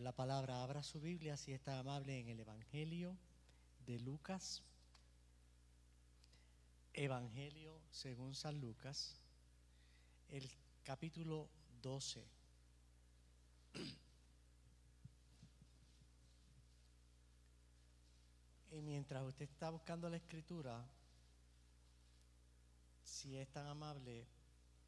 [0.00, 3.18] la palabra, abra su Biblia si está amable en el Evangelio
[3.86, 4.62] de Lucas.
[6.94, 9.14] Evangelio según San Lucas,
[10.30, 10.50] el
[10.84, 11.50] capítulo
[11.82, 12.26] 12.
[18.72, 20.82] Y mientras usted está buscando la escritura,
[23.04, 24.26] si es tan amable,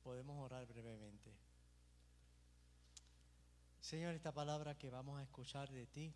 [0.03, 1.42] podemos orar brevemente.
[3.83, 6.15] Señor, esta palabra que vamos a escuchar de ti,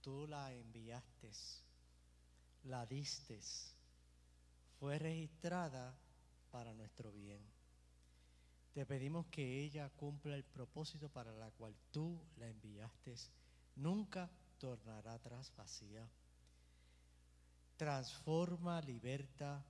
[0.00, 1.30] tú la enviaste,
[2.64, 3.38] la diste,
[4.80, 5.94] fue registrada
[6.50, 7.40] para nuestro bien.
[8.72, 13.14] Te pedimos que ella cumpla el propósito para la cual tú la enviaste.
[13.76, 14.28] Nunca
[14.58, 16.04] tornará atrás vacía.
[17.76, 19.64] Transforma, liberta,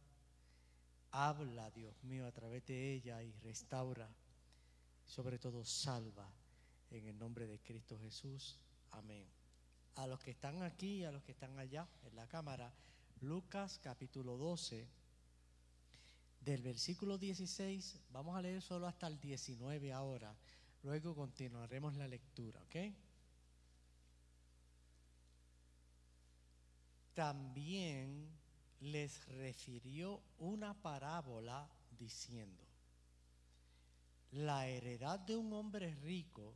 [1.10, 4.08] habla, Dios mío, a través de ella y restaura.
[5.04, 6.26] Sobre todo salva
[6.90, 8.58] en el nombre de Cristo Jesús.
[8.90, 9.26] Amén.
[9.96, 12.72] A los que están aquí y a los que están allá en la cámara,
[13.20, 14.88] Lucas capítulo 12,
[16.40, 20.36] del versículo 16, vamos a leer solo hasta el 19 ahora.
[20.82, 22.76] Luego continuaremos la lectura, ¿ok?
[27.14, 28.28] También
[28.80, 32.62] les refirió una parábola diciendo,
[34.32, 36.54] la heredad de un hombre rico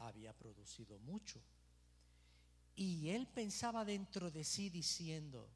[0.00, 1.40] había producido mucho.
[2.76, 5.48] Y él pensaba dentro de sí diciendo,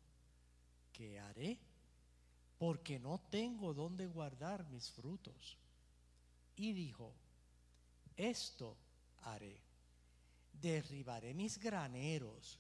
[0.92, 1.59] ¿qué haré?
[2.59, 5.56] Porque no tengo dónde guardar mis frutos.
[6.56, 7.12] Y dijo,
[8.17, 8.77] esto
[9.22, 9.61] haré.
[10.53, 12.59] Derribaré mis graneros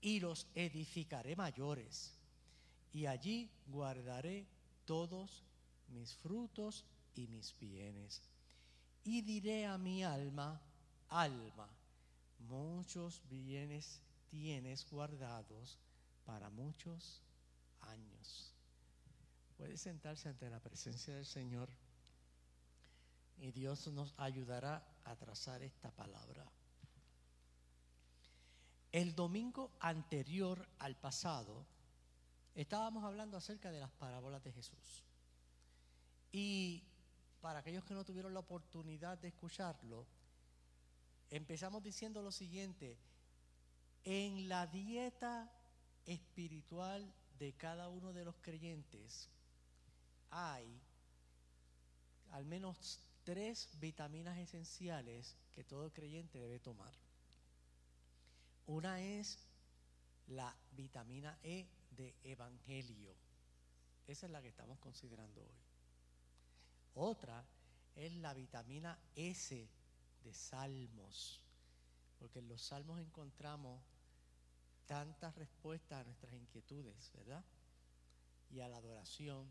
[0.00, 2.12] y los edificaré mayores.
[2.92, 4.46] Y allí guardaré
[4.84, 5.42] todos
[5.88, 8.22] mis frutos y mis bienes.
[9.04, 10.60] Y diré a mi alma,
[11.08, 11.68] alma,
[12.38, 15.78] muchos bienes tienes guardados
[16.24, 17.22] para muchos
[17.82, 18.52] años.
[19.56, 21.68] Puede sentarse ante la presencia del Señor
[23.38, 26.44] y Dios nos ayudará a trazar esta palabra.
[28.90, 31.66] El domingo anterior al pasado
[32.54, 35.04] estábamos hablando acerca de las parábolas de Jesús.
[36.30, 36.84] Y
[37.40, 40.06] para aquellos que no tuvieron la oportunidad de escucharlo,
[41.36, 42.96] empezamos diciendo lo siguiente,
[44.04, 45.50] en la dieta
[46.06, 49.28] espiritual de cada uno de los creyentes
[50.30, 50.80] hay
[52.30, 56.94] al menos tres vitaminas esenciales que todo creyente debe tomar.
[58.66, 59.38] Una es
[60.28, 63.14] la vitamina E de Evangelio.
[64.06, 65.56] Esa es la que estamos considerando hoy.
[66.94, 67.44] Otra
[67.96, 69.68] es la vitamina S
[70.24, 71.40] de salmos,
[72.18, 73.80] porque en los salmos encontramos
[74.86, 77.44] tantas respuestas a nuestras inquietudes, ¿verdad?
[78.50, 79.48] Y a la adoración.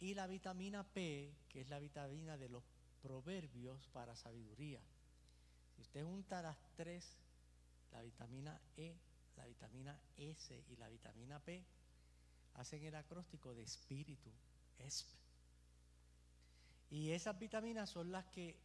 [0.00, 2.64] Y la vitamina P, que es la vitamina de los
[3.02, 4.80] proverbios para sabiduría.
[5.74, 7.16] Si usted junta las tres,
[7.92, 8.96] la vitamina E,
[9.36, 11.64] la vitamina S y la vitamina P,
[12.54, 14.30] hacen el acróstico de espíritu,
[14.78, 15.08] ESP.
[16.90, 18.56] Y esas vitaminas son las que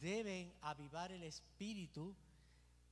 [0.00, 2.14] deben avivar el espíritu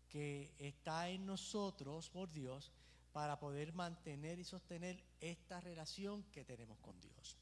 [0.08, 2.72] que está en nosotros por Dios
[3.12, 7.36] para poder mantener y sostener esta relación que tenemos con Dios.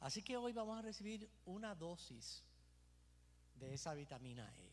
[0.00, 2.42] Así que hoy vamos a recibir una dosis
[3.54, 4.72] de esa vitamina E.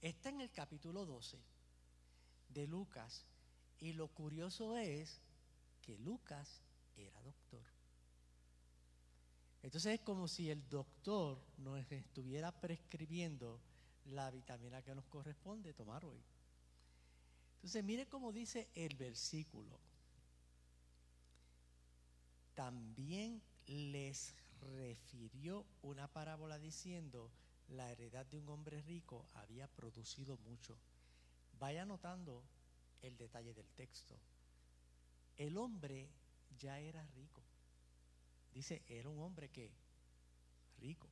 [0.00, 1.38] Está en el capítulo 12
[2.48, 3.26] de Lucas
[3.78, 5.20] y lo curioso es
[5.82, 6.62] que Lucas
[6.96, 7.77] era doctor.
[9.62, 13.60] Entonces es como si el doctor nos estuviera prescribiendo
[14.06, 16.22] la vitamina que nos corresponde tomar hoy.
[17.56, 19.78] Entonces mire cómo dice el versículo.
[22.54, 27.30] También les refirió una parábola diciendo,
[27.68, 30.76] la heredad de un hombre rico había producido mucho.
[31.58, 32.42] Vaya notando
[33.02, 34.16] el detalle del texto.
[35.36, 36.08] El hombre
[36.58, 37.42] ya era rico.
[38.58, 39.70] Dice, era un hombre que
[40.80, 41.08] rico.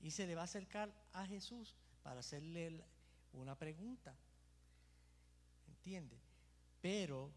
[0.00, 2.84] Y se le va a acercar a Jesús para hacerle
[3.32, 4.14] una pregunta.
[5.66, 6.20] ¿Entiende?
[6.82, 7.32] Pero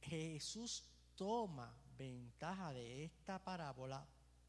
[0.00, 0.82] Jesús
[1.14, 4.04] toma ventaja de esta parábola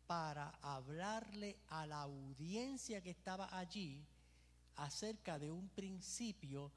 [0.07, 4.03] para hablarle a la audiencia que estaba allí
[4.77, 6.71] acerca de un principio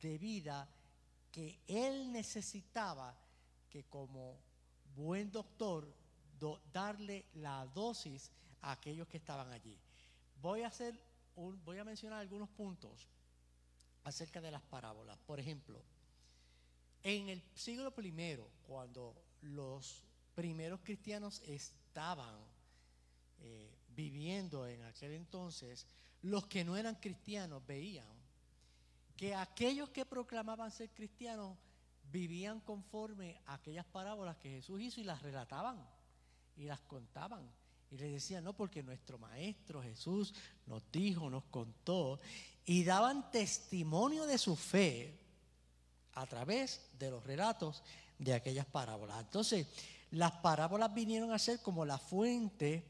[0.00, 0.66] de vida
[1.30, 3.14] que él necesitaba
[3.68, 4.38] que como
[4.94, 6.03] buen doctor
[6.72, 8.30] darle la dosis
[8.62, 9.78] a aquellos que estaban allí.
[10.40, 10.98] Voy a hacer
[11.36, 13.08] un, voy a mencionar algunos puntos
[14.04, 15.18] acerca de las parábolas.
[15.26, 15.82] Por ejemplo,
[17.02, 20.02] en el siglo primero, cuando los
[20.34, 22.34] primeros cristianos estaban
[23.40, 25.86] eh, viviendo en aquel entonces,
[26.22, 28.06] los que no eran cristianos veían
[29.16, 31.56] que aquellos que proclamaban ser cristianos
[32.10, 35.84] vivían conforme a aquellas parábolas que Jesús hizo y las relataban
[36.56, 37.48] y las contaban.
[37.90, 40.34] Y le decían, no, porque nuestro Maestro Jesús
[40.66, 42.20] nos dijo, nos contó,
[42.64, 45.18] y daban testimonio de su fe
[46.14, 47.82] a través de los relatos
[48.18, 49.20] de aquellas parábolas.
[49.20, 49.66] Entonces,
[50.10, 52.84] las parábolas vinieron a ser como la fuente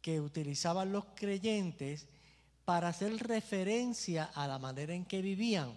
[0.00, 2.06] que utilizaban los creyentes
[2.64, 5.72] para hacer referencia a la manera en que vivían.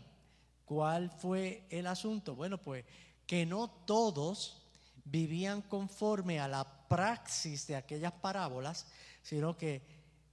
[0.66, 2.36] ¿Cuál fue el asunto?
[2.36, 2.86] Bueno, pues
[3.26, 4.62] que no todos
[5.06, 8.88] vivían conforme a la praxis de aquellas parábolas,
[9.22, 9.82] sino que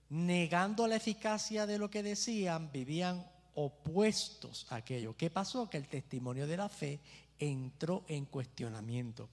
[0.09, 3.25] negando la eficacia de lo que decían, vivían
[3.55, 5.17] opuestos a aquello.
[5.17, 5.71] ¿Qué pasó?
[5.71, 7.01] Que el testimonio de la fe
[7.39, 9.29] entró en cuestionamiento.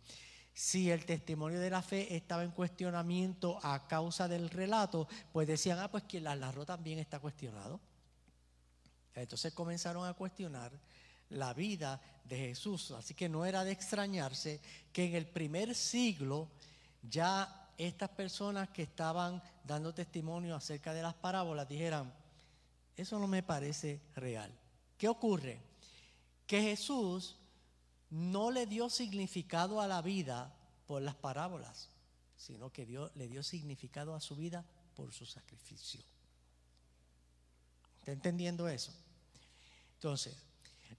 [0.54, 5.80] Si el testimonio de la fe estaba en cuestionamiento a causa del relato, pues decían,
[5.80, 7.80] ah, pues quien la narró también está cuestionado.
[9.16, 10.72] Entonces comenzaron a cuestionar
[11.30, 12.92] la vida de Jesús.
[12.92, 14.62] Así que no era de extrañarse
[14.92, 16.50] que en el primer siglo
[17.10, 22.14] ya estas personas que estaban dando testimonio acerca de las parábolas dijeran,
[22.96, 24.52] eso no me parece real.
[24.98, 25.60] ¿Qué ocurre?
[26.46, 27.38] Que Jesús
[28.10, 30.56] no le dio significado a la vida
[30.86, 31.90] por las parábolas,
[32.38, 34.64] sino que le dio significado a su vida
[34.96, 36.02] por su sacrificio.
[38.00, 38.94] ¿Está entendiendo eso?
[39.96, 40.38] Entonces,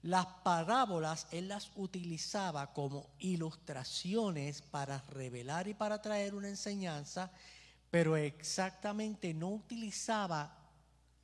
[0.05, 7.31] las parábolas él las utilizaba como ilustraciones para revelar y para traer una enseñanza,
[7.89, 10.55] pero exactamente no utilizaba,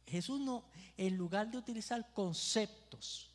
[0.07, 0.63] Jesús no,
[0.97, 3.29] en lugar de utilizar conceptos,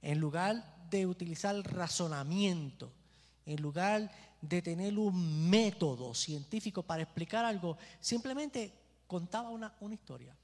[0.00, 2.90] en lugar de utilizar razonamiento,
[3.44, 4.10] en lugar
[4.40, 8.72] de tener un método científico para explicar algo, simplemente
[9.06, 10.34] contaba una, una historia.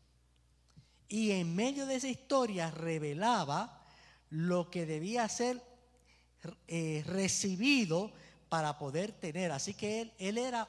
[1.08, 3.79] Y en medio de esa historia revelaba
[4.30, 5.62] lo que debía ser
[6.68, 8.12] eh, recibido
[8.48, 9.52] para poder tener.
[9.52, 10.68] Así que él, él era,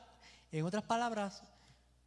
[0.51, 1.43] en otras palabras,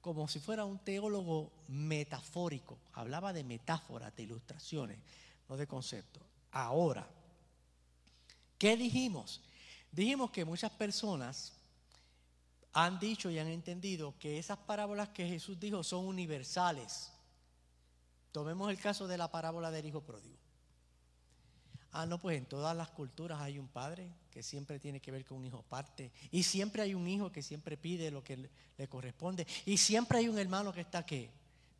[0.00, 2.78] como si fuera un teólogo metafórico.
[2.92, 4.98] Hablaba de metáforas, de ilustraciones,
[5.48, 6.22] no de conceptos.
[6.50, 7.08] Ahora,
[8.58, 9.40] ¿qué dijimos?
[9.90, 11.54] Dijimos que muchas personas
[12.74, 17.12] han dicho y han entendido que esas parábolas que Jesús dijo son universales.
[18.32, 20.43] Tomemos el caso de la parábola del hijo pródigo.
[21.96, 25.24] Ah, no, pues en todas las culturas hay un padre que siempre tiene que ver
[25.24, 26.10] con un hijo parte.
[26.32, 29.46] Y siempre hay un hijo que siempre pide lo que le corresponde.
[29.64, 31.30] Y siempre hay un hermano que está aquí,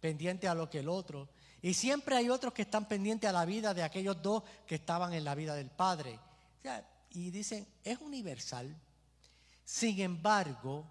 [0.01, 1.29] pendiente a lo que el otro.
[1.61, 5.13] Y siempre hay otros que están pendientes a la vida de aquellos dos que estaban
[5.15, 6.21] en la vida del padre.
[7.11, 8.73] y dicen, es universal.
[9.65, 10.87] Sin embargo,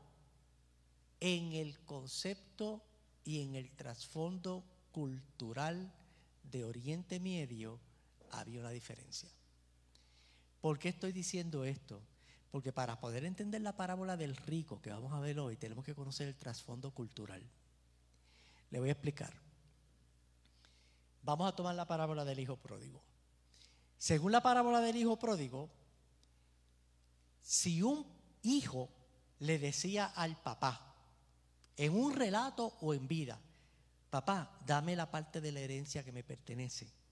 [1.22, 2.81] en el concepto
[3.24, 5.94] y en el trasfondo cultural
[6.44, 7.80] de Oriente Medio,
[8.39, 9.30] había una diferencia.
[10.62, 12.01] ¿Por qué estoy diciendo esto?
[12.51, 15.95] Porque para poder entender la parábola del rico que vamos a ver hoy, tenemos que
[15.95, 17.44] conocer el trasfondo cultural.
[18.69, 19.33] Le voy a explicar.
[21.23, 23.02] Vamos a tomar la parábola del hijo pródigo.
[23.97, 25.69] Según la parábola del hijo pródigo,
[27.42, 28.06] si un
[28.44, 28.90] hijo
[29.40, 30.95] le decía al papá,
[31.75, 33.40] en un relato o en vida,
[34.09, 37.03] papá, dame la parte de la herencia que me pertenece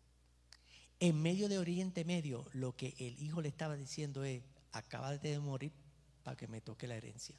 [1.01, 5.39] en medio de Oriente Medio, lo que el hijo le estaba diciendo es, acaba de
[5.39, 5.71] morir
[6.23, 7.35] para que me toque la herencia.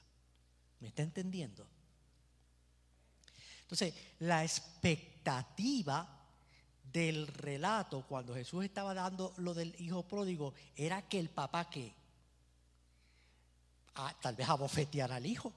[0.81, 1.65] ¿Me está entendiendo?
[3.61, 6.19] Entonces, la expectativa
[6.93, 11.95] del relato cuando Jesús estaba dando lo del hijo pródigo era que el papá que
[13.95, 15.53] ah, tal vez abofeteara al hijo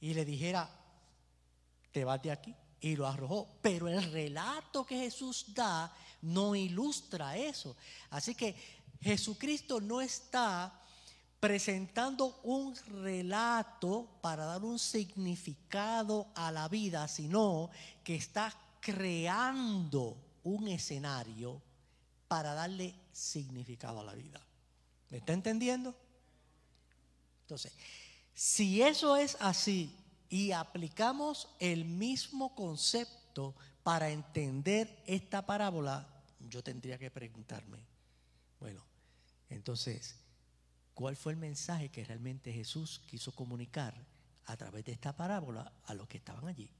[0.00, 0.70] y le dijera,
[1.90, 3.48] te vas de aquí y lo arrojó.
[3.60, 7.76] Pero el relato que Jesús da no ilustra eso.
[8.10, 8.54] Así que
[9.00, 10.80] Jesucristo no está
[11.40, 17.70] presentando un relato para dar un significado a la vida, sino
[18.04, 21.62] que está creando un escenario
[22.28, 24.40] para darle significado a la vida.
[25.08, 25.94] ¿Me está entendiendo?
[27.42, 27.72] Entonces,
[28.34, 29.96] si eso es así
[30.28, 36.06] y aplicamos el mismo concepto para entender esta parábola,
[36.48, 37.78] yo tendría que preguntarme,
[38.58, 38.84] bueno,
[39.48, 40.16] entonces,
[40.94, 43.94] ¿cuál fue el mensaje que realmente Jesús quiso comunicar
[44.46, 46.70] a través de esta parábola a los que estaban allí?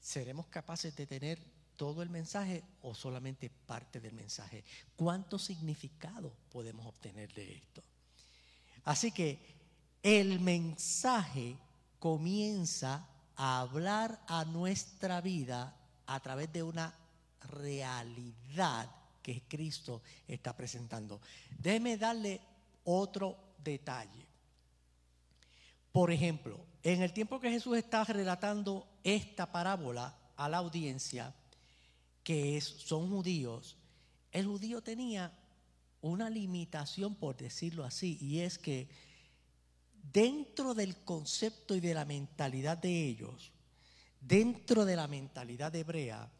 [0.00, 1.42] ¿Seremos capaces de tener
[1.76, 4.64] todo el mensaje o solamente parte del mensaje?
[4.94, 7.82] ¿Cuánto significado podemos obtener de esto?
[8.84, 9.38] Así que
[10.02, 11.56] el mensaje
[11.98, 15.76] comienza a hablar a nuestra vida
[16.06, 16.94] a través de una
[17.40, 18.90] realidad
[19.22, 21.20] que Cristo está presentando.
[21.58, 22.40] Déjeme darle
[22.84, 24.26] otro detalle.
[25.92, 31.34] Por ejemplo, en el tiempo que Jesús está relatando esta parábola a la audiencia,
[32.22, 33.76] que son judíos,
[34.30, 35.32] el judío tenía
[36.02, 38.88] una limitación, por decirlo así, y es que
[40.12, 43.52] dentro del concepto y de la mentalidad de ellos,
[44.20, 46.30] dentro de la mentalidad hebrea,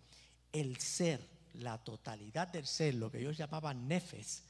[0.52, 1.20] el ser,
[1.54, 4.42] la totalidad del ser, lo que ellos llamaban nefes,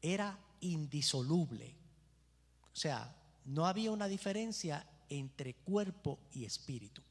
[0.00, 1.74] era indisoluble.
[2.72, 3.14] O sea,
[3.46, 7.02] no había una diferencia entre cuerpo y espíritu.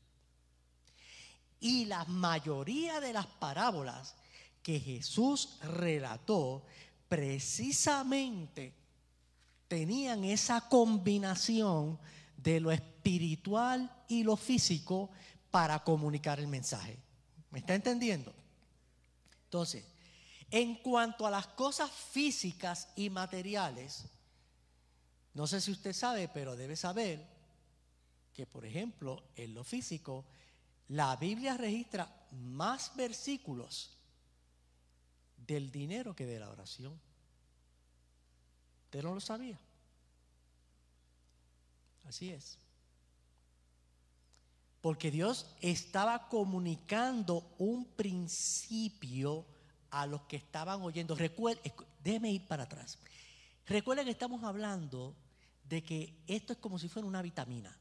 [1.60, 4.16] Y la mayoría de las parábolas
[4.64, 6.64] que Jesús relató
[7.10, 8.79] precisamente
[9.70, 11.98] tenían esa combinación
[12.36, 15.10] de lo espiritual y lo físico
[15.52, 16.98] para comunicar el mensaje.
[17.52, 18.34] ¿Me está entendiendo?
[19.46, 19.86] Entonces,
[20.52, 24.06] en cuanto a las cosas físicas y materiales,
[25.34, 27.26] no sé si usted sabe, pero debe saber
[28.34, 30.26] que, por ejemplo, en lo físico,
[30.88, 33.96] la Biblia registra más versículos
[35.38, 37.00] del dinero que de la oración.
[38.90, 39.60] ¿Usted no lo sabía?
[42.06, 42.58] Así es.
[44.82, 49.46] Porque Dios estaba comunicando un principio
[49.92, 51.14] a los que estaban oyendo.
[51.14, 51.72] Recuerde,
[52.04, 52.98] déjeme ir para atrás.
[53.68, 55.16] Recuerden que estamos hablando
[55.66, 57.78] de que esto es como si fuera una vitamina.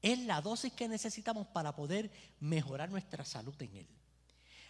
[0.00, 3.88] Es la dosis que necesitamos para poder mejorar nuestra salud en Él.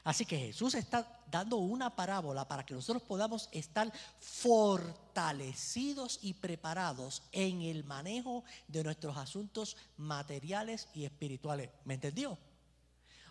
[0.05, 7.23] Así que Jesús está dando una parábola para que nosotros podamos estar fortalecidos y preparados
[7.31, 11.71] en el manejo de nuestros asuntos materiales y espirituales.
[11.85, 12.37] ¿Me entendió?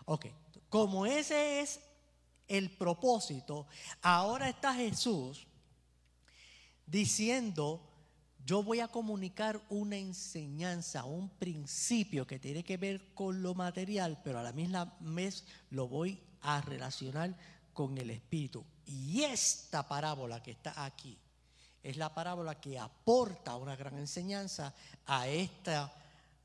[0.06, 0.26] Ok,
[0.70, 1.80] como ese es
[2.48, 3.66] el propósito,
[4.00, 5.46] ahora está Jesús
[6.86, 7.86] diciendo,
[8.44, 14.20] yo voy a comunicar una enseñanza, un principio que tiene que ver con lo material,
[14.24, 17.34] pero a la misma vez lo voy a relacionar
[17.72, 18.64] con el Espíritu.
[18.86, 21.18] Y esta parábola que está aquí
[21.82, 24.72] es la parábola que aporta una gran enseñanza
[25.06, 25.92] a, esta,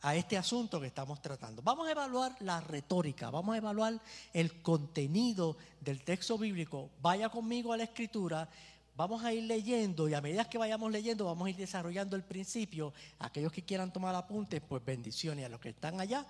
[0.01, 1.62] a este asunto que estamos tratando.
[1.62, 4.01] Vamos a evaluar la retórica, vamos a evaluar
[4.34, 6.89] el contenido del texto bíblico.
[7.01, 8.50] Vaya conmigo a la escritura.
[8.96, 12.24] Vamos a ir leyendo y a medida que vayamos leyendo vamos a ir desarrollando el
[12.24, 12.94] principio.
[13.20, 15.46] Aquellos que quieran tomar apuntes, pues bendiciones.
[15.46, 16.25] A los que están allá,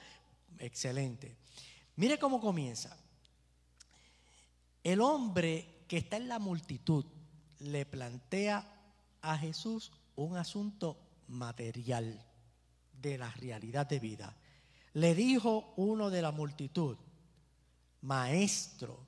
[0.60, 1.34] excelente.
[1.96, 2.98] Mire cómo comienza.
[4.88, 7.03] El hombre que está en la multitud
[7.60, 8.65] le plantea
[9.22, 12.25] a Jesús un asunto material
[12.94, 14.38] de la realidad de vida.
[14.94, 16.96] Le dijo uno de la multitud,
[18.00, 19.06] maestro,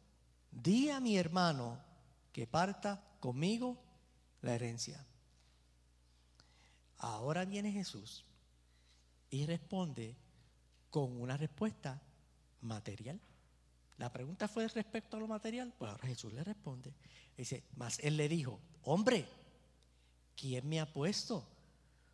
[0.52, 1.80] di a mi hermano
[2.34, 3.82] que parta conmigo
[4.42, 5.08] la herencia.
[6.98, 8.26] Ahora viene Jesús
[9.30, 10.18] y responde
[10.90, 12.02] con una respuesta
[12.60, 13.22] material.
[14.00, 16.94] La pregunta fue respecto a lo material, pues ahora Jesús le responde.
[17.36, 19.28] Dice, mas él le dijo, hombre,
[20.38, 21.46] ¿quién me ha puesto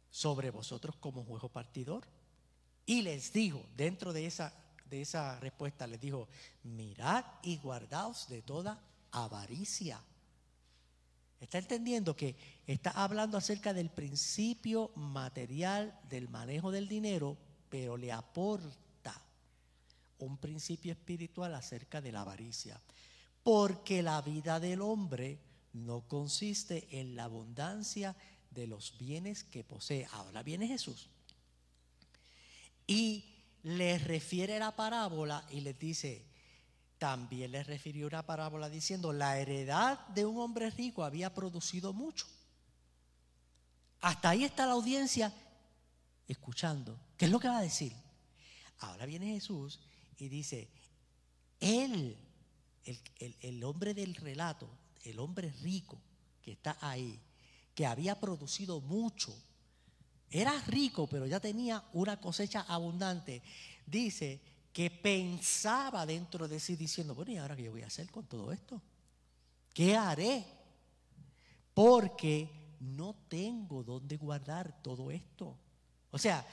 [0.09, 2.07] sobre vosotros como juego partidor?
[2.87, 4.51] Y les dijo, dentro de esa,
[4.89, 6.27] de esa respuesta, les dijo,
[6.63, 10.01] mirad y guardaos de toda avaricia.
[11.39, 17.37] ¿Está entendiendo que está hablando acerca del principio material del manejo del dinero,
[17.69, 18.84] pero le aporta
[20.19, 22.79] un principio espiritual acerca de la avaricia.
[23.43, 25.39] Porque la vida del hombre
[25.73, 28.15] no consiste en la abundancia
[28.51, 30.07] de los bienes que posee.
[30.13, 31.09] Ahora viene Jesús.
[32.87, 33.25] Y
[33.63, 36.25] le refiere la parábola y les dice,
[36.97, 42.25] también le refirió una parábola diciendo, la heredad de un hombre rico había producido mucho.
[44.01, 45.33] Hasta ahí está la audiencia
[46.27, 46.99] escuchando.
[47.17, 47.93] ¿Qué es lo que va a decir?
[48.79, 49.79] Ahora viene Jesús
[50.17, 50.69] y dice,
[51.59, 52.17] él,
[53.41, 54.69] el, hombre del relato,
[55.03, 55.99] el hombre rico
[56.41, 57.19] que está ahí,
[57.73, 59.35] que había producido mucho,
[60.29, 63.41] era rico, pero ya tenía una cosecha abundante,
[63.85, 64.41] dice
[64.73, 68.51] que pensaba dentro de sí diciendo, bueno, ¿y ahora qué voy a hacer con todo
[68.51, 68.81] esto?
[69.73, 70.45] ¿Qué haré?
[71.73, 75.57] Porque no tengo dónde guardar todo esto.
[76.11, 76.45] O sea,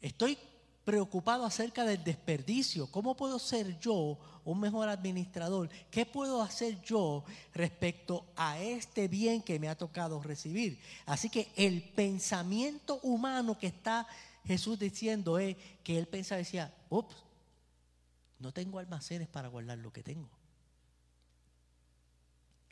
[0.00, 0.38] estoy
[0.86, 2.86] preocupado acerca del desperdicio.
[2.92, 5.68] ¿Cómo puedo ser yo un mejor administrador?
[5.90, 10.80] ¿Qué puedo hacer yo respecto a este bien que me ha tocado recibir?
[11.04, 14.06] Así que el pensamiento humano que está
[14.44, 17.16] Jesús diciendo es que él pensaba, decía, ups,
[18.38, 20.30] no tengo almacenes para guardar lo que tengo.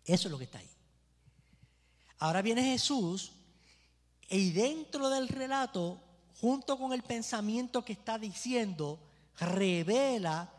[0.05, 0.71] Eso es lo que está ahí.
[2.19, 3.33] Ahora viene Jesús
[4.29, 6.01] y dentro del relato
[6.41, 9.01] junto con el pensamiento que está diciendo,
[9.39, 10.53] revela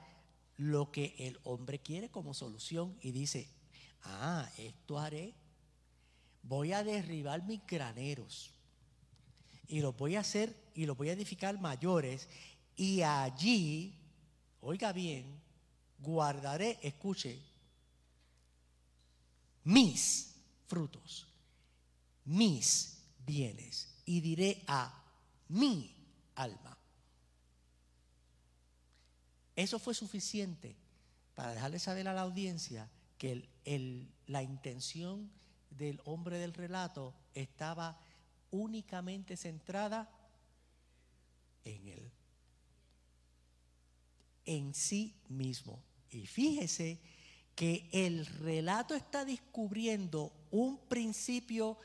[0.58, 3.50] lo que el hombre quiere como solución y dice,
[4.04, 5.34] ah, esto haré,
[6.44, 8.52] voy a derribar mis graneros
[9.68, 12.30] y los voy a hacer y los voy a edificar mayores
[12.76, 13.98] y allí,
[14.62, 15.42] oiga bien,
[16.00, 17.42] guardaré, escuche,
[19.64, 20.36] mis
[20.68, 21.28] frutos,
[22.26, 25.05] mis bienes y diré a
[25.48, 25.96] mi
[26.36, 26.78] alma.
[29.56, 30.76] Eso fue suficiente
[31.34, 33.48] para dejarle saber a la audiencia que
[34.28, 35.32] la intención
[35.70, 38.00] del hombre del relato estaba
[38.52, 40.10] únicamente centrada
[41.64, 42.12] en él,
[44.46, 45.82] en sí mismo.
[46.10, 47.00] Y fíjese
[47.56, 51.78] que el relato está descubriendo un principio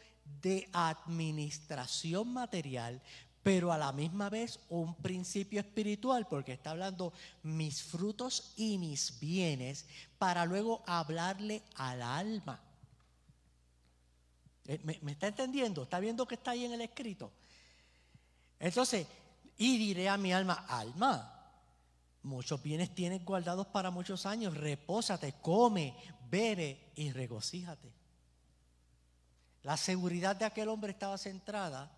[0.42, 3.02] de administración material,
[3.42, 9.18] pero a la misma vez un principio espiritual, porque está hablando mis frutos y mis
[9.18, 9.87] bienes,
[10.18, 12.61] para luego hablarle al alma.
[14.66, 15.85] Eh, ¿Me, está entendiendo?
[15.85, 17.32] ¿Está viendo que está ahí en el escrito?
[18.59, 19.06] Entonces,
[19.56, 21.52] y diré a mi alma, alma,
[22.23, 25.97] muchos bienes tienes guardados para muchos años, repósate, come,
[26.30, 27.90] bebe y regocíjate.
[29.62, 31.90] La seguridad de aquel hombre estaba centrada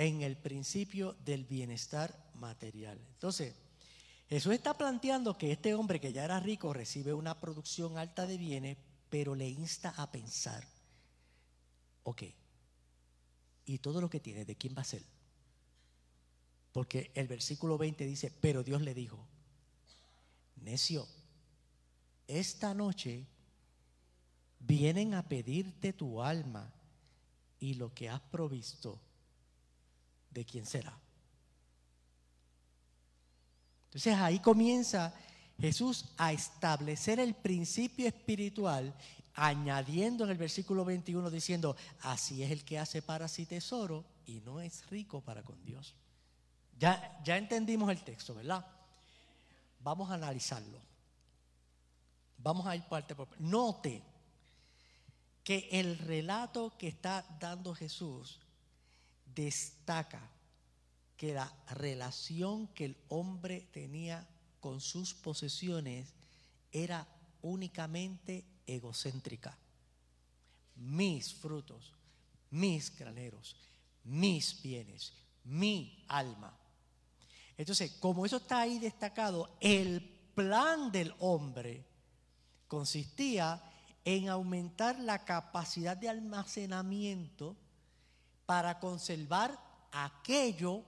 [0.00, 2.98] en el principio del bienestar material.
[3.12, 3.54] Entonces,
[4.30, 8.38] Jesús está planteando que este hombre que ya era rico recibe una producción alta de
[8.38, 8.78] bienes,
[9.10, 10.66] pero le insta a pensar,
[12.04, 12.22] ok,
[13.66, 15.02] ¿y todo lo que tiene, de quién va a ser?
[16.72, 19.22] Porque el versículo 20 dice, pero Dios le dijo,
[20.62, 21.06] necio,
[22.26, 23.26] esta noche
[24.60, 26.72] vienen a pedirte tu alma
[27.58, 28.98] y lo que has provisto
[30.30, 30.96] de quién será.
[33.86, 35.12] Entonces ahí comienza
[35.60, 38.94] Jesús a establecer el principio espiritual,
[39.34, 44.40] añadiendo en el versículo 21 diciendo, así es el que hace para sí tesoro y
[44.40, 45.94] no es rico para con Dios.
[46.78, 48.64] Ya, ya entendimos el texto, ¿verdad?
[49.80, 50.80] Vamos a analizarlo.
[52.38, 53.44] Vamos a ir parte por parte.
[53.44, 54.02] Note
[55.42, 58.40] que el relato que está dando Jesús
[59.34, 60.30] destaca
[61.16, 64.26] que la relación que el hombre tenía
[64.60, 66.14] con sus posesiones
[66.72, 67.06] era
[67.42, 69.56] únicamente egocéntrica.
[70.76, 71.92] Mis frutos,
[72.50, 73.56] mis graneros,
[74.04, 75.12] mis bienes,
[75.44, 76.56] mi alma.
[77.56, 80.00] Entonces, como eso está ahí destacado, el
[80.34, 81.84] plan del hombre
[82.66, 83.62] consistía
[84.04, 87.56] en aumentar la capacidad de almacenamiento
[88.50, 89.56] para conservar
[89.92, 90.82] aquello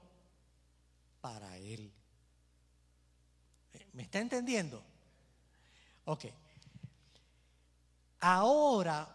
[1.21, 1.93] para él.
[3.93, 4.83] ¿Me está entendiendo?
[6.05, 6.25] Ok.
[8.19, 9.15] Ahora,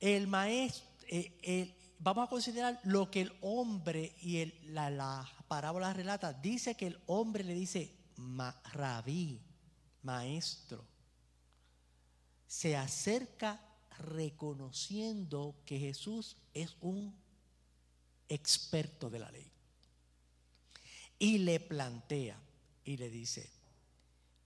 [0.00, 6.32] el maestro, eh, vamos a considerar lo que el hombre y la, la, parábola relata.
[6.32, 7.96] Dice que el hombre le dice,
[8.72, 9.40] rabí,
[10.02, 10.84] maestro.
[12.48, 13.60] Se acerca
[13.98, 17.22] reconociendo que Jesús es un
[18.28, 19.50] experto de la ley.
[21.18, 22.38] Y le plantea
[22.84, 23.48] y le dice,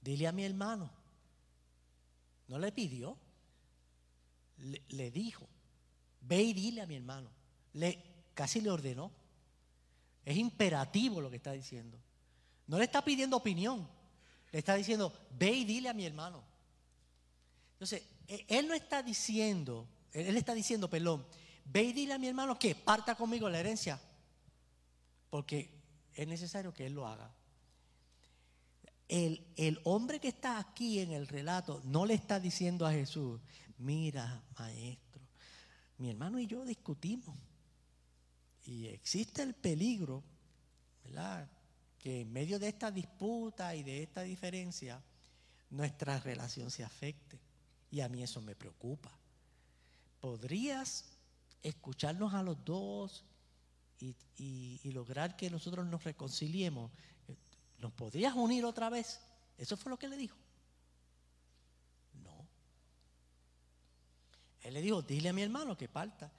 [0.00, 0.90] dile a mi hermano,
[2.48, 3.16] no le pidió,
[4.88, 5.46] le, dijo,
[6.22, 7.30] ve y dile a mi hermano,
[7.74, 8.02] le,
[8.34, 9.12] casi le ordenó.
[10.24, 11.98] Es imperativo lo que está diciendo.
[12.66, 13.88] No le está pidiendo opinión,
[14.52, 16.42] le está diciendo, ve y dile a mi hermano.
[17.74, 21.24] Entonces, e, él no está diciendo, él está diciendo, perdón,
[21.70, 24.00] Ve y dile a mi hermano que parta conmigo la herencia.
[25.28, 25.70] Porque
[26.14, 27.30] es necesario que él lo haga.
[29.06, 33.40] El, el, hombre que está aquí en el relato no le está diciendo a Jesús,
[33.78, 35.22] mira, maestro,
[35.98, 37.36] mi hermano y yo discutimos.
[38.64, 40.22] Y existe el peligro,
[41.04, 41.48] ¿verdad?
[41.98, 45.02] Que en medio de esta disputa y de esta diferencia,
[45.70, 47.38] nuestra relación se afecte.
[47.90, 49.10] Y a mí eso me preocupa.
[50.20, 51.17] ¿Podrías
[51.62, 53.24] escucharnos a los dos
[54.00, 56.90] y, lograr que nosotros nos reconciliemos,
[57.28, 57.36] eh,
[57.78, 59.20] ¿nos podrías unir otra vez?
[59.56, 60.36] Eso fue lo que le dijo.
[62.24, 62.46] No.
[64.62, 66.32] Él le dijo, dile a mi hermano que parta.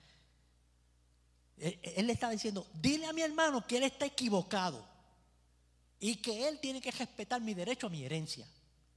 [1.58, 4.88] Él, le estaba diciendo, dile a mi hermano que él está equivocado
[6.00, 8.48] y que él tiene que respetar mi derecho a mi herencia.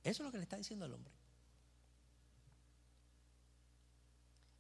[0.05, 1.13] Eso es lo que le está diciendo al hombre.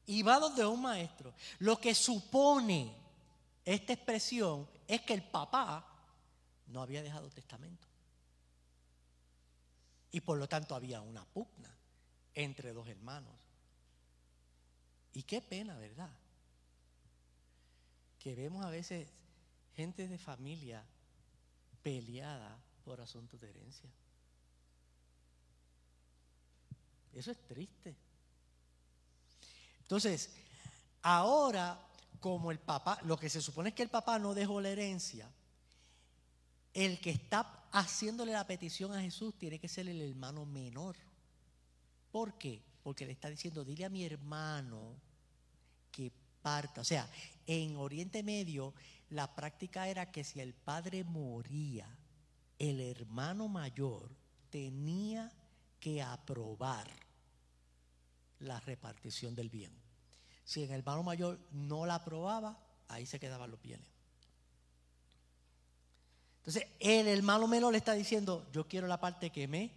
[0.07, 1.33] Y va donde un maestro.
[1.61, 2.95] Lo que supone
[3.65, 5.87] esta expresión es que el papá
[6.67, 7.87] no había dejado testamento.
[10.11, 11.75] Y por lo tanto había una pugna
[12.35, 13.35] entre dos hermanos.
[15.15, 16.11] Y qué pena, ¿verdad?
[18.19, 19.09] Que vemos a veces
[19.75, 20.85] gente de familia
[21.83, 23.91] peleada por asuntos de herencia.
[27.12, 27.97] Eso es triste.
[29.93, 30.31] Entonces,
[31.03, 31.79] ahora,
[32.19, 35.31] como el papá, lo que se supone es que el papá no dejó la herencia,
[36.73, 40.97] el que está haciéndole la petición a Jesús tiene que ser el hermano menor.
[42.11, 42.63] ¿Por qué?
[42.83, 44.97] Porque le está diciendo, dile a mi hermano
[45.91, 46.81] que parta.
[46.81, 47.07] O sea,
[47.47, 48.73] en Oriente Medio
[49.11, 51.87] la práctica era que si el padre moría,
[52.59, 54.09] el hermano mayor
[54.49, 55.31] tenía
[55.79, 57.02] que aprobar
[58.43, 59.73] la repartición del bien.
[60.45, 63.87] Si el hermano mayor no la aprobaba, ahí se quedaban los bienes.
[66.39, 69.71] Entonces, el hermano menor le está diciendo, yo quiero la parte que me,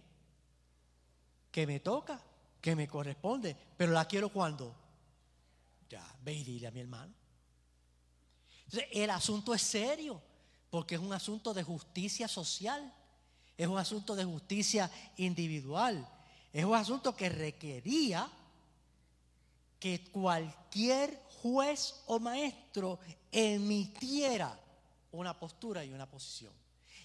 [1.52, 2.20] que me toca,
[2.60, 4.74] que me corresponde, pero la quiero cuando.
[5.88, 7.14] Ya, ve y dile a mi hermano.
[8.64, 10.20] Entonces, el asunto es serio,
[10.68, 12.92] porque es un asunto de justicia social,
[13.56, 16.06] es un asunto de justicia individual,
[16.52, 18.28] es un asunto que requería
[19.86, 22.98] que cualquier juez o maestro
[23.30, 24.58] emitiera
[25.12, 26.52] una postura y una posición.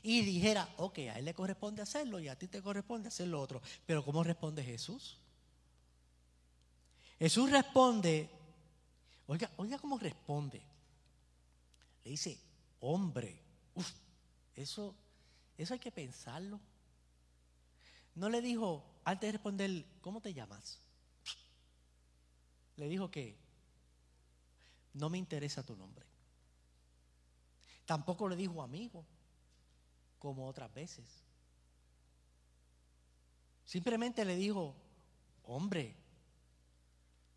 [0.02, 3.40] Y dijera, ok, a él le corresponde hacerlo y a ti te corresponde hacer lo
[3.40, 3.62] otro.
[3.86, 5.20] Pero ¿cómo responde Jesús?
[7.20, 8.28] Jesús responde,
[9.28, 10.60] oiga, oiga cómo responde.
[12.04, 12.36] Le dice,
[12.80, 13.44] hombre,
[13.76, 13.92] uf,
[14.56, 14.96] eso,
[15.56, 16.60] eso hay que pensarlo.
[18.16, 20.81] No le dijo, antes de responder, ¿cómo te llamas?
[22.78, 23.38] Le dijo que
[24.94, 26.06] no me interesa tu nombre.
[27.86, 29.06] Tampoco le dijo amigo,
[30.20, 31.24] como otras veces.
[33.66, 34.76] Simplemente le dijo,
[35.44, 35.96] hombre,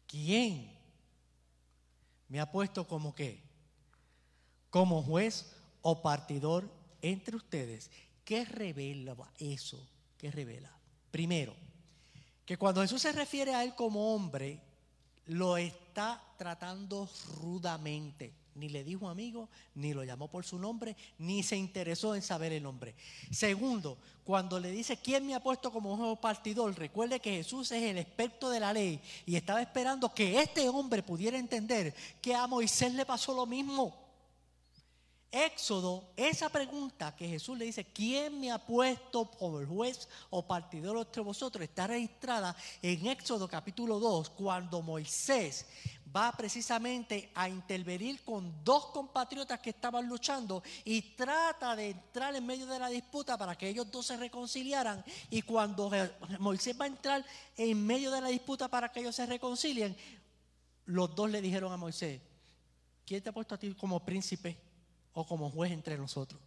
[0.07, 0.77] ¿quién
[2.29, 3.42] me ha puesto como qué?
[4.70, 6.68] Como juez o partidor
[7.01, 7.90] entre ustedes.
[8.25, 9.87] ¿Qué revela eso?
[10.18, 10.70] ¿Qué revela?
[11.11, 11.55] Primero,
[12.44, 14.61] que cuando Jesús se refiere a él como hombre,
[15.27, 17.09] lo está tratando
[17.41, 18.33] rudamente.
[18.57, 22.53] Ni le dijo amigo, ni lo llamó por su nombre, ni se interesó en saber
[22.53, 22.95] el nombre.
[23.33, 26.77] Segundo, cuando le dice, ¿quién me ha puesto como juego partidor?
[26.79, 31.03] Recuerde que Jesús es el experto de la ley y estaba esperando que este hombre
[31.03, 34.04] pudiera entender que a Moisés le pasó lo mismo.
[35.35, 40.47] Éxodo, esa pregunta que Jesús le dice, ¿quién me ha puesto como el juez o
[40.47, 41.64] partidor entre vosotros?
[41.64, 45.66] Está registrada en Éxodo capítulo 2, cuando Moisés
[46.14, 52.47] va precisamente a intervenir con dos compatriotas que estaban luchando y trata de entrar en
[52.47, 55.05] medio de la disputa para que ellos dos se reconciliaran.
[55.31, 55.90] Y cuando
[56.38, 59.97] Moisés va a entrar en medio de la disputa para que ellos se reconcilien,
[60.85, 62.20] los dos le dijeron a Moisés,
[63.05, 64.74] ¿quién te ha puesto a ti como príncipe?
[65.14, 66.40] O como juez entre nosotros.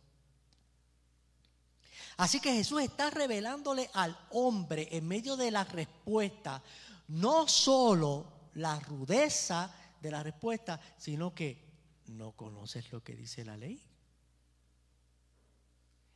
[2.17, 6.63] Así que Jesús está revelándole al hombre en medio de la respuesta
[7.07, 8.25] no solo
[8.55, 11.65] la rudeza de la respuesta, sino que
[12.07, 13.81] no conoces lo que dice la ley.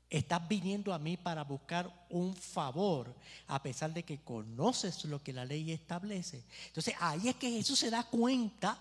[0.09, 3.15] Estás viniendo a mí para buscar un favor,
[3.47, 6.43] a pesar de que conoces lo que la ley establece.
[6.67, 8.77] Entonces ahí es que Jesús se da cuenta,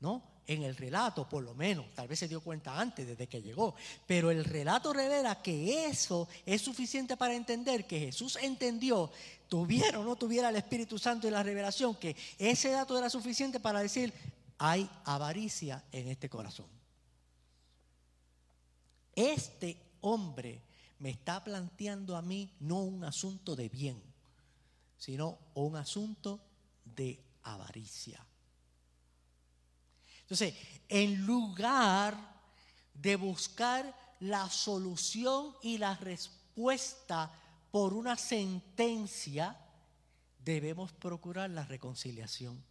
[0.00, 0.22] ¿no?
[0.46, 3.74] En el relato, por lo menos, tal vez se dio cuenta antes, desde que llegó,
[4.06, 9.10] pero el relato revela que eso es suficiente para entender que Jesús entendió,
[9.48, 13.60] tuviera o no tuviera el Espíritu Santo y la revelación, que ese dato era suficiente
[13.60, 14.12] para decir,
[14.58, 16.66] hay avaricia en este corazón.
[19.14, 20.60] Este hombre
[20.98, 24.02] me está planteando a mí no un asunto de bien,
[24.98, 26.40] sino un asunto
[26.84, 28.24] de avaricia.
[30.24, 30.54] Entonces,
[30.88, 32.16] en lugar
[32.94, 37.30] de buscar la solución y la respuesta
[37.70, 39.54] por una sentencia,
[40.42, 42.62] debemos procurar la reconciliación.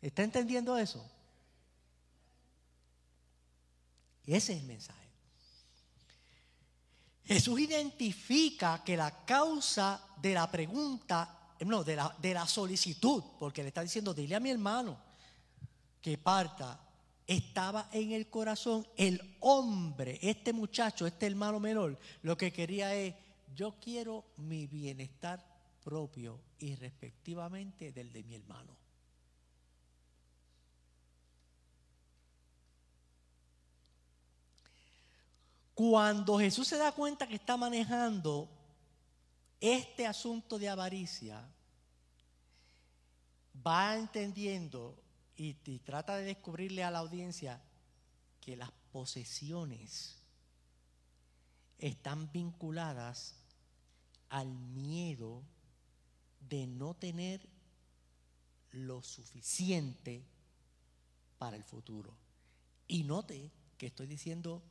[0.00, 1.08] ¿Está entendiendo eso?
[4.26, 4.98] Ese es el mensaje.
[7.24, 13.62] Jesús identifica que la causa de la pregunta, no, de la, de la solicitud, porque
[13.62, 15.11] le está diciendo, dile a mi hermano
[16.02, 16.80] que parta,
[17.26, 23.14] estaba en el corazón el hombre, este muchacho, este hermano menor, lo que quería es,
[23.54, 25.42] yo quiero mi bienestar
[25.82, 28.76] propio y respectivamente del de mi hermano.
[35.74, 38.48] Cuando Jesús se da cuenta que está manejando
[39.60, 41.48] este asunto de avaricia,
[43.66, 45.02] va entendiendo
[45.36, 47.60] y, trata de descubrirle a la audiencia
[48.40, 50.18] que las posesiones
[51.78, 53.34] están vinculadas
[54.28, 55.42] al miedo
[56.48, 57.48] de no tener
[58.72, 60.24] lo suficiente
[61.38, 62.14] para el futuro.
[62.86, 64.62] Y note que estoy diciendo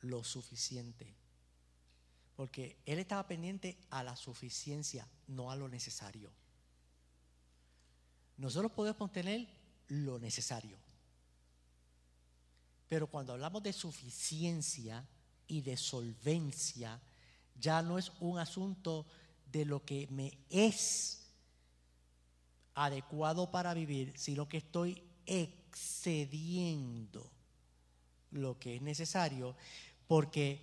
[0.00, 1.14] lo suficiente.
[2.36, 6.32] Porque él estaba pendiente a la suficiencia, no a lo necesario.
[8.36, 9.48] Nosotros podemos tener
[9.88, 10.78] lo necesario.
[12.88, 15.04] Pero cuando hablamos de suficiencia
[15.46, 17.00] y de solvencia,
[17.58, 19.06] ya no es un asunto
[19.50, 21.26] de lo que me es
[22.74, 27.30] adecuado para vivir, sino que estoy excediendo
[28.30, 29.56] lo que es necesario
[30.06, 30.60] porque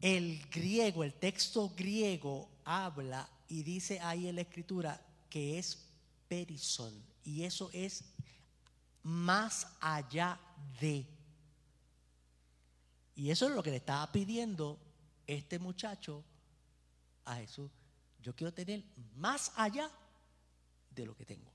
[0.00, 5.86] el griego, el texto griego habla y dice ahí en la escritura que es
[6.28, 6.92] perison
[7.24, 8.04] y eso es
[9.02, 10.38] más allá
[10.80, 11.06] de.
[13.14, 14.78] Y eso es lo que le estaba pidiendo
[15.26, 16.24] este muchacho
[17.24, 17.70] a Jesús.
[18.20, 18.84] Yo quiero tener
[19.16, 19.90] más allá
[20.90, 21.50] de lo que tengo.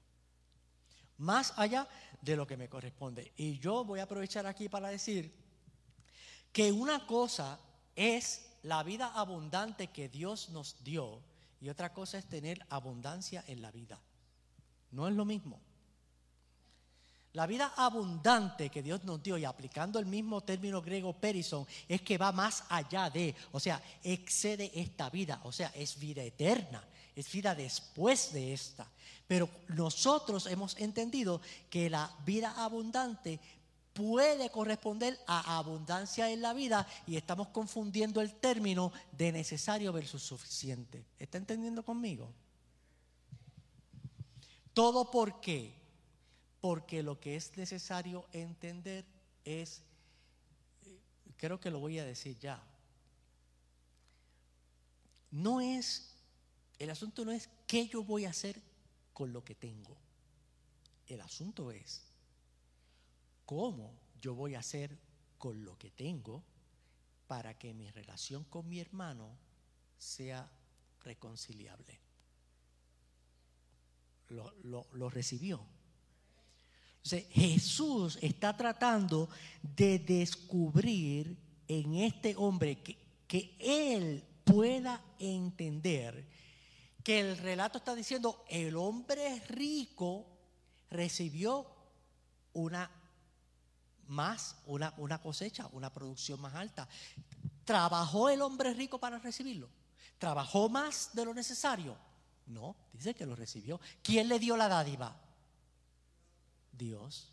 [1.18, 1.88] Más allá
[2.22, 3.32] de lo que me corresponde.
[3.38, 5.34] Y yo voy a aprovechar aquí para decir
[6.52, 7.60] que una cosa
[7.96, 11.22] es la vida abundante que Dios nos dio
[11.62, 14.02] y otra cosa es tener abundancia en la vida.
[14.92, 15.62] No es lo mismo.
[17.36, 22.02] La vida abundante que Dios nos dio, y aplicando el mismo término griego perison, es
[22.02, 26.82] que va más allá de, o sea, excede esta vida, o sea, es vida eterna,
[27.14, 28.88] es vida después de esta.
[29.28, 33.42] Pero nosotros hemos entendido que la vida abundante
[33.92, 40.24] puede corresponder a abundancia en la vida y estamos confundiendo el término de necesario versus
[40.24, 41.04] suficiente.
[41.20, 42.32] ¿Está entendiendo conmigo?
[44.74, 45.85] Todo por qué?
[46.66, 49.06] Porque lo que es necesario entender
[49.44, 49.84] es,
[51.38, 52.60] creo que lo voy a decir ya,
[55.30, 56.16] no es,
[56.80, 58.60] el asunto no es qué yo voy a hacer
[59.14, 59.96] con lo que tengo.
[61.06, 62.02] El asunto es
[63.46, 64.98] cómo yo voy a hacer
[65.38, 66.44] con lo que tengo
[67.28, 69.38] para que mi relación con mi hermano
[70.00, 70.50] sea
[71.04, 72.00] reconciliable.
[74.30, 75.75] Lo, recibió.
[77.06, 79.30] Entonces, Jesús está tratando
[79.62, 81.38] de descubrir
[81.68, 86.28] en este hombre que, que él pueda entender
[87.04, 90.26] que el relato está diciendo, el hombre rico
[90.90, 91.68] recibió
[92.54, 92.90] una
[94.08, 96.90] más, una, una cosecha, una producción más alta.
[97.66, 99.70] ¿Trabajó el hombre rico para recibirlo?
[100.18, 101.96] ¿Trabajó más de lo necesario?
[102.48, 103.80] No, dice que lo recibió.
[104.02, 105.22] ¿Quién le dio la dádiva?
[106.78, 107.32] Dios.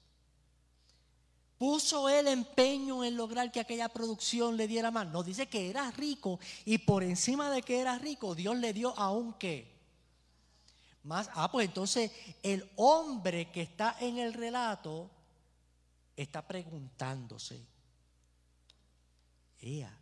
[1.59, 5.07] ¿Puso él empeño en lograr que aquella producción le diera más?
[5.07, 8.99] No, dice que era rico y por encima de que era rico, Dios le dio
[8.99, 9.71] aún que.
[11.05, 12.11] Más, ah, pues entonces
[12.43, 15.11] el hombre que está en el relato
[16.17, 17.65] está preguntándose,
[19.61, 19.97] ella,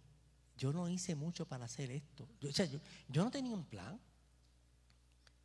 [0.57, 2.29] yo no hice mucho para hacer esto.
[2.41, 2.51] Yo,
[3.09, 4.01] yo, no tenía un plan,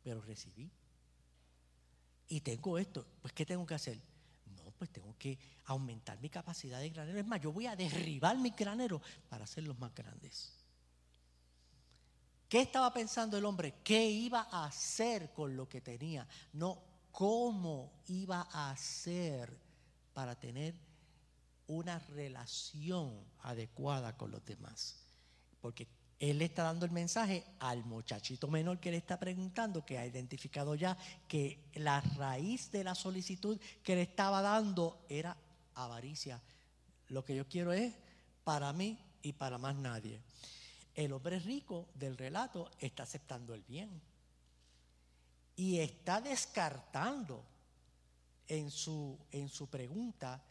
[0.02, 0.70] pero recibí.
[2.28, 4.00] Y tengo esto, pues ¿qué tengo que hacer?
[4.56, 7.18] No, pues tengo que aumentar mi capacidad de granero.
[7.18, 10.52] Es más, yo voy a derribar mi granero para hacerlos más grandes.
[12.48, 13.74] ¿Qué estaba pensando el hombre?
[13.82, 16.26] ¿Qué iba a hacer con lo que tenía?
[16.52, 19.58] No, cómo iba a hacer
[20.12, 20.74] para tener
[21.66, 24.96] una relación adecuada con los demás.
[25.60, 29.98] Porque él le está dando el mensaje al muchachito menor que le está preguntando, que
[29.98, 30.96] ha identificado ya
[31.28, 35.36] que la raíz de la solicitud que le estaba dando era
[35.74, 36.40] avaricia.
[37.08, 37.92] Lo que yo quiero es
[38.44, 40.20] para mí y para más nadie.
[40.94, 44.00] El hombre rico del relato está aceptando el bien
[45.54, 47.44] y está descartando
[48.48, 50.42] en su, en su pregunta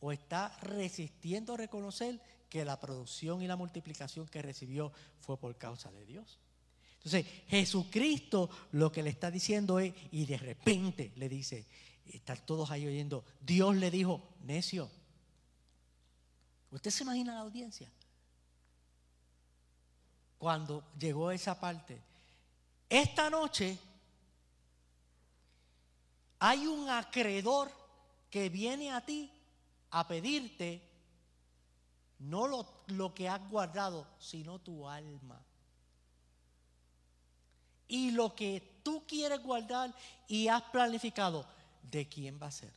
[0.00, 5.56] o está resistiendo a reconocer que la producción y la multiplicación que recibió fue por
[5.56, 6.38] causa de Dios.
[6.96, 11.64] Entonces, Jesucristo lo que le está diciendo es, y de repente le dice,
[12.04, 14.90] están todos ahí oyendo, Dios le dijo, necio.
[16.70, 17.90] ¿Usted se imagina la audiencia?
[20.36, 22.02] Cuando llegó esa parte,
[22.88, 23.78] esta noche
[26.40, 27.70] hay un acreedor
[28.28, 29.30] que viene a ti
[29.90, 30.89] a pedirte
[32.20, 35.42] no lo, lo, que has guardado, sino tu alma.
[37.88, 39.94] Y lo que tú quieres guardar
[40.28, 41.46] y has planificado,
[41.82, 42.72] ¿de quién va a ser?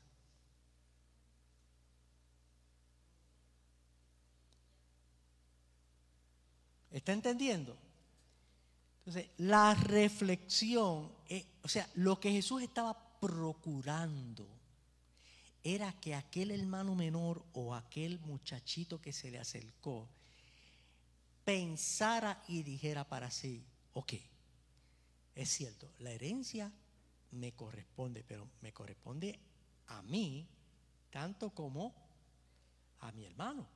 [6.91, 7.75] ¿Está entendiendo?
[8.99, 11.11] Entonces, la reflexión,
[11.61, 14.47] o sea, lo que Jesús estaba procurando
[15.63, 20.07] era que aquel hermano menor o aquel muchachito que se le acercó
[21.45, 24.13] pensara y dijera para sí, ok,
[25.35, 26.71] es cierto, la herencia
[27.31, 29.39] me corresponde, pero me corresponde
[29.87, 30.47] a mí
[31.09, 31.93] tanto como
[32.99, 33.67] a mi hermano.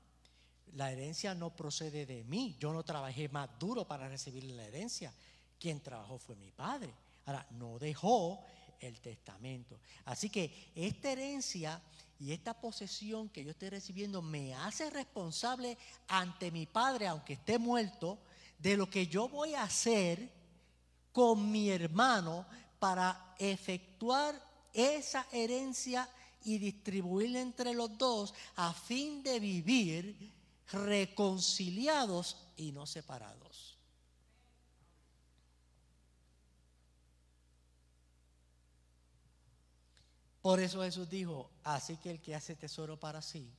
[0.73, 2.55] La herencia no procede de mí.
[2.59, 5.13] Yo no trabajé más duro para recibir la herencia.
[5.59, 6.93] Quien trabajó fue mi padre.
[7.25, 8.43] Ahora, no dejó
[8.79, 9.79] el testamento.
[10.05, 11.81] Así que esta herencia
[12.19, 17.59] y esta posesión que yo estoy recibiendo me hace responsable ante mi padre, aunque esté
[17.59, 18.19] muerto,
[18.57, 20.31] de lo que yo voy a hacer
[21.11, 22.45] con mi hermano
[22.79, 24.41] para efectuar
[24.73, 26.09] esa herencia
[26.43, 30.31] y distribuirla entre los dos a fin de vivir
[30.71, 33.66] reconciliados y no separados.
[40.47, 43.53] Por eso Jesús dijo, así que el que hace tesoro para sí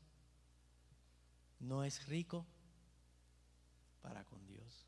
[1.60, 2.46] no es rico
[4.00, 4.86] para con Dios.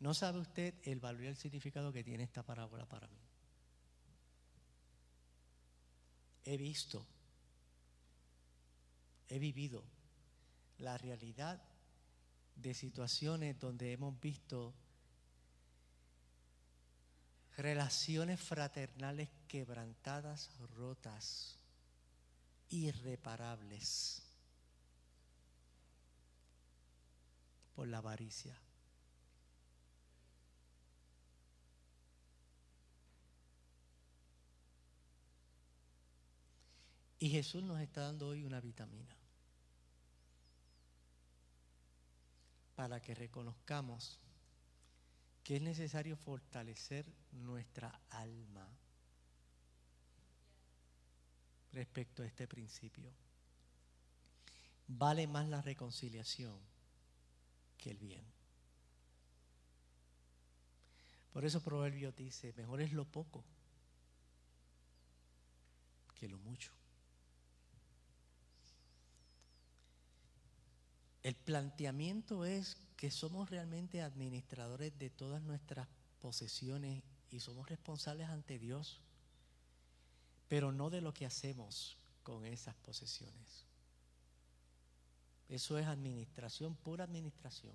[0.00, 3.18] ¿No sabe usted el valor y el significado que tiene esta parábola para mí?
[6.44, 7.06] He visto,
[9.28, 9.84] he vivido
[10.78, 11.62] la realidad
[12.56, 14.72] de situaciones donde hemos visto
[17.58, 21.56] relaciones fraternales quebrantadas, rotas,
[22.70, 24.20] irreparables
[27.76, 28.60] por la avaricia.
[37.20, 39.16] Y Jesús nos está dando hoy una vitamina.
[42.74, 44.18] para que reconozcamos
[45.44, 48.68] que es necesario fortalecer nuestra alma
[51.74, 53.12] respecto a este principio.
[54.86, 56.58] Vale más la reconciliación
[57.76, 58.24] que el bien.
[61.32, 63.44] Por eso Proverbio dice, mejor es lo poco
[66.14, 66.70] que lo mucho.
[71.24, 75.88] El planteamiento es que somos realmente administradores de todas nuestras
[76.20, 79.00] posesiones y somos responsables ante Dios,
[80.48, 83.64] pero no de lo que hacemos con esas posesiones.
[85.48, 87.74] Eso es administración, pura administración,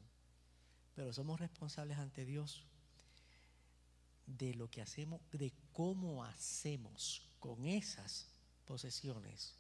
[0.96, 2.64] pero somos responsables ante Dios
[4.26, 8.28] de lo que hacemos, de cómo hacemos con esas
[8.66, 9.54] posesiones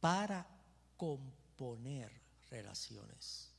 [0.00, 0.46] para
[0.96, 2.10] compartir poner
[2.50, 3.50] relaciones.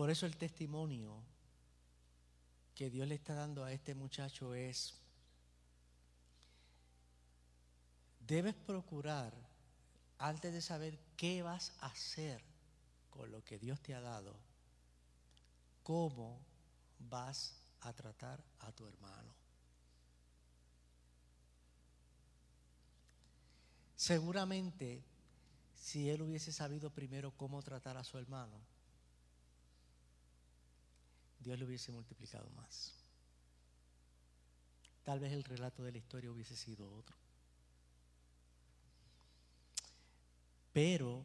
[0.00, 1.22] Por eso el testimonio
[2.74, 4.94] que Dios le está dando a este muchacho es,
[8.26, 9.34] debes procurar,
[10.16, 12.42] antes de saber qué vas a hacer
[13.10, 14.34] con lo que Dios te ha dado,
[15.82, 16.40] cómo
[16.98, 19.34] vas a tratar a tu hermano.
[23.96, 25.04] Seguramente,
[25.74, 28.79] si él hubiese sabido primero cómo tratar a su hermano,
[31.40, 32.94] Dios le hubiese multiplicado más.
[35.04, 37.16] Tal vez el relato de la historia hubiese sido otro.
[40.72, 41.24] Pero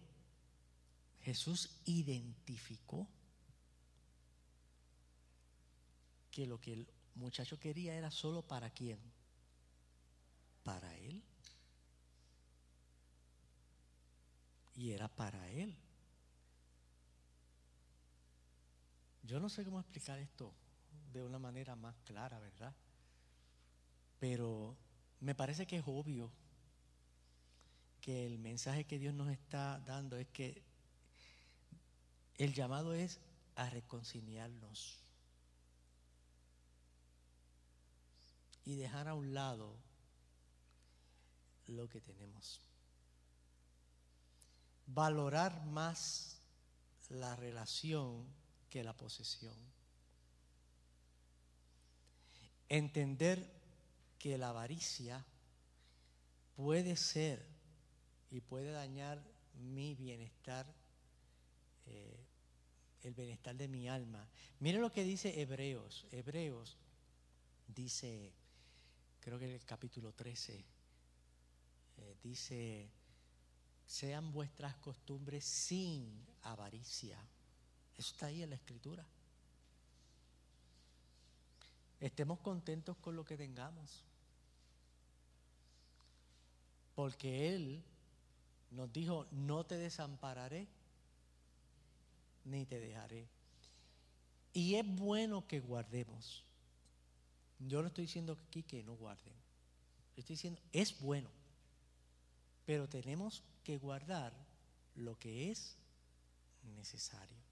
[1.22, 3.08] Jesús identificó
[6.32, 9.00] que lo que el muchacho quería era solo para quién?
[10.64, 11.24] Para él.
[14.76, 15.76] y era para él.
[19.26, 20.54] Yo no sé cómo explicar esto
[21.12, 22.74] de una manera más clara, ¿verdad?
[24.20, 24.78] Pero
[25.20, 26.32] me parece que es obvio
[28.02, 30.62] que el mensaje que Dios nos está dando es que
[32.38, 33.20] el llamado es
[33.56, 35.00] a reconciliarnos
[38.64, 39.76] y dejar a un lado
[41.68, 42.62] lo que tenemos.
[44.86, 46.42] Valorar más
[47.10, 48.45] la relación
[48.76, 49.56] que la posesión.
[52.68, 53.50] Entender
[54.20, 55.26] que la avaricia
[56.58, 57.48] puede ser
[58.32, 59.24] y puede dañar
[59.54, 60.66] mi bienestar,
[61.86, 62.20] eh,
[63.04, 64.28] el bienestar de mi alma.
[64.60, 66.06] Mire lo que dice Hebreos.
[66.12, 66.76] Hebreos
[67.66, 68.34] dice,
[69.22, 70.66] creo que en el capítulo 13,
[71.98, 72.90] eh, dice,
[73.86, 77.26] sean vuestras costumbres sin avaricia.
[77.98, 79.06] Eso está ahí en la escritura.
[82.00, 84.04] Estemos contentos con lo que tengamos.
[86.94, 87.84] Porque Él
[88.72, 90.68] nos dijo, no te desampararé,
[92.46, 93.28] ni te dejaré.
[94.54, 96.44] Y es bueno que guardemos.
[97.60, 99.34] Yo no estoy diciendo aquí que no guarden.
[100.16, 101.30] Estoy diciendo, es bueno.
[102.66, 104.34] Pero tenemos que guardar
[104.96, 105.76] lo que es
[106.76, 107.45] necesario.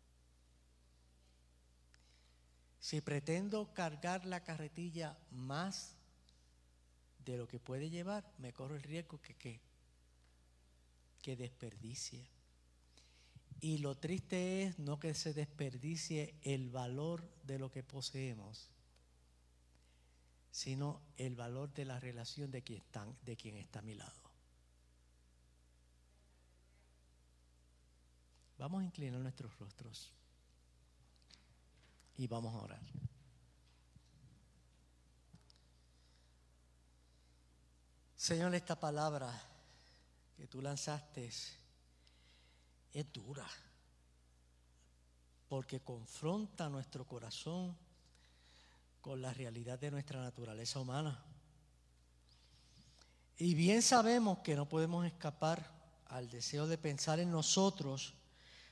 [2.84, 5.96] Si pretendo cargar la carretilla más
[7.24, 9.62] de lo que puede llevar, me corro el riesgo que qué?
[11.22, 12.28] Que desperdicie.
[13.62, 18.70] Y lo triste es no que se desperdicie el valor de lo que poseemos,
[20.52, 24.30] sino el valor de la relación de quien, están, de quien está a mi lado.
[28.58, 30.12] Vamos a inclinar nuestros rostros
[32.18, 32.82] y vamos a orar.
[38.16, 39.30] Señor, esta palabra
[40.38, 43.48] que tú lanzaste es dura,
[45.50, 47.76] porque confronta nuestro corazón
[49.02, 51.22] con la realidad de nuestra naturaleza humana.
[53.38, 55.70] Y bien sabemos que no podemos escapar
[56.06, 58.14] al deseo de pensar en nosotros,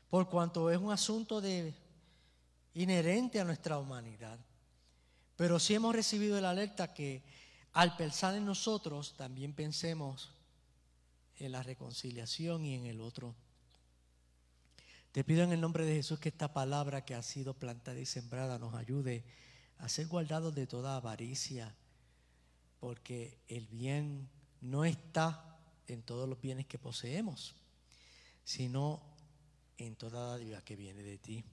[0.09, 1.73] por cuanto es un asunto de
[2.73, 4.39] inherente a nuestra humanidad.
[5.35, 7.23] Pero sí hemos recibido el alerta que
[7.73, 10.31] al pensar en nosotros, también pensemos
[11.37, 13.33] en la reconciliación y en el otro.
[15.11, 18.05] Te pido en el nombre de Jesús que esta palabra que ha sido plantada y
[18.05, 19.23] sembrada nos ayude
[19.79, 21.75] a ser guardados de toda avaricia,
[22.79, 24.29] porque el bien
[24.61, 25.57] no está
[25.87, 27.55] en todos los bienes que poseemos,
[28.43, 29.01] sino
[29.77, 31.43] en toda la vida que viene de ti.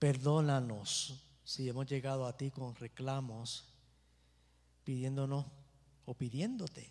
[0.00, 3.66] Perdónanos si hemos llegado a ti con reclamos,
[4.82, 5.44] pidiéndonos
[6.06, 6.90] o pidiéndote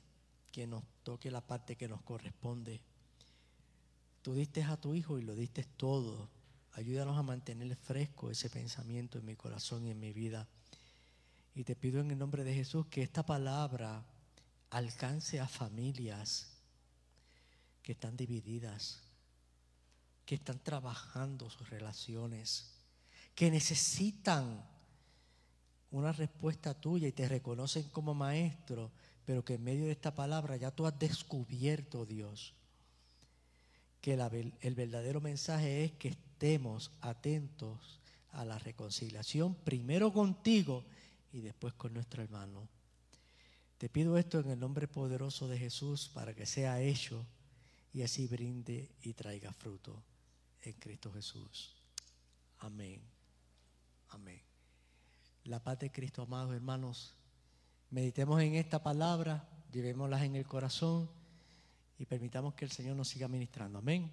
[0.51, 2.79] que nos toque la parte que nos corresponde.
[4.21, 6.29] Tú diste a tu hijo y lo diste todo.
[6.73, 10.47] Ayúdanos a mantener fresco ese pensamiento en mi corazón y en mi vida.
[11.55, 14.05] Y te pido en el nombre de Jesús que esta palabra
[14.69, 16.51] alcance a familias
[17.81, 19.01] que están divididas,
[20.27, 22.75] que están trabajando sus relaciones
[23.39, 24.61] que necesitan
[25.91, 28.91] una respuesta tuya y te reconocen como maestro,
[29.23, 32.53] pero que en medio de esta palabra ya tú has descubierto, Dios,
[34.01, 34.15] que
[34.59, 38.01] el verdadero mensaje es que estemos atentos
[38.33, 40.83] a la reconciliación, primero contigo
[41.31, 42.67] y después con nuestro hermano.
[43.77, 47.25] Te pido esto en el nombre poderoso de Jesús para que sea hecho
[47.93, 50.03] y así brinde y traiga fruto
[50.61, 51.73] en Cristo Jesús.
[52.57, 53.18] Amén.
[54.09, 54.41] Amén.
[55.45, 57.15] La paz de Cristo, amados hermanos.
[57.89, 61.09] Meditemos en esta palabra, llevémoslas en el corazón
[61.97, 63.79] y permitamos que el Señor nos siga ministrando.
[63.79, 64.11] Amén.